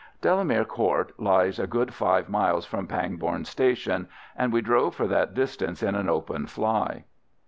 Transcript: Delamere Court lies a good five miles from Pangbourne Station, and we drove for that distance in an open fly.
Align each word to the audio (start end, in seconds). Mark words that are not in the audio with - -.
Delamere 0.19 0.65
Court 0.65 1.11
lies 1.19 1.59
a 1.59 1.67
good 1.67 1.93
five 1.93 2.27
miles 2.27 2.65
from 2.65 2.87
Pangbourne 2.87 3.45
Station, 3.45 4.09
and 4.35 4.51
we 4.51 4.59
drove 4.59 4.95
for 4.95 5.05
that 5.05 5.35
distance 5.35 5.83
in 5.83 5.93
an 5.93 6.09
open 6.09 6.47
fly. 6.47 7.03